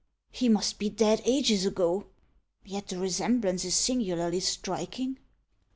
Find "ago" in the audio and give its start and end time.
1.63-2.07